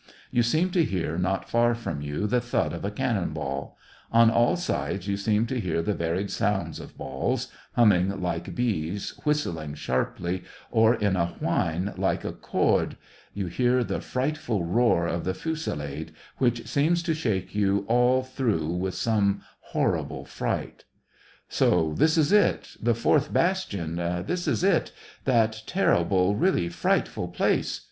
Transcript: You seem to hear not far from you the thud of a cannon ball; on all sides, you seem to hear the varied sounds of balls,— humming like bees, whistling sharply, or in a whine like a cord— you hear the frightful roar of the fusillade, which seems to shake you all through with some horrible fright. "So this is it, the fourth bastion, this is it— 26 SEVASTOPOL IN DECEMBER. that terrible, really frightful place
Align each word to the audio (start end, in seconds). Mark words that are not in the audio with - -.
You 0.31 0.41
seem 0.41 0.71
to 0.71 0.83
hear 0.83 1.19
not 1.19 1.47
far 1.47 1.75
from 1.75 2.01
you 2.01 2.25
the 2.25 2.41
thud 2.41 2.73
of 2.73 2.83
a 2.83 2.89
cannon 2.89 3.33
ball; 3.33 3.77
on 4.11 4.31
all 4.31 4.55
sides, 4.55 5.07
you 5.07 5.15
seem 5.15 5.45
to 5.45 5.59
hear 5.59 5.83
the 5.83 5.93
varied 5.93 6.31
sounds 6.31 6.79
of 6.79 6.97
balls,— 6.97 7.49
humming 7.75 8.19
like 8.19 8.55
bees, 8.55 9.11
whistling 9.25 9.75
sharply, 9.75 10.43
or 10.71 10.95
in 10.95 11.15
a 11.15 11.35
whine 11.39 11.93
like 11.97 12.25
a 12.25 12.31
cord— 12.31 12.97
you 13.35 13.45
hear 13.45 13.83
the 13.83 14.01
frightful 14.01 14.63
roar 14.63 15.05
of 15.05 15.23
the 15.23 15.35
fusillade, 15.35 16.13
which 16.39 16.65
seems 16.65 17.03
to 17.03 17.13
shake 17.13 17.53
you 17.53 17.85
all 17.87 18.23
through 18.23 18.69
with 18.69 18.95
some 18.95 19.43
horrible 19.65 20.25
fright. 20.25 20.83
"So 21.47 21.93
this 21.95 22.17
is 22.17 22.31
it, 22.31 22.75
the 22.81 22.95
fourth 22.95 23.31
bastion, 23.31 23.97
this 24.25 24.47
is 24.47 24.63
it— 24.63 24.69
26 24.95 24.95
SEVASTOPOL 25.25 25.43
IN 25.43 25.49
DECEMBER. 25.51 25.51
that 25.59 25.63
terrible, 25.67 26.35
really 26.35 26.69
frightful 26.69 27.27
place 27.27 27.79